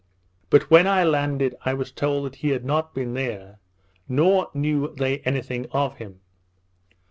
But 0.49 0.71
when 0.71 0.87
I 0.87 1.03
landed, 1.03 1.53
I 1.63 1.75
was 1.75 1.91
told 1.91 2.25
that 2.25 2.37
he 2.37 2.49
had 2.49 2.65
not 2.65 2.95
been 2.95 3.13
there, 3.13 3.59
nor 4.09 4.49
knew 4.51 4.95
they 4.95 5.19
any 5.19 5.43
thing 5.43 5.67
of 5.73 5.97
him. 5.97 6.21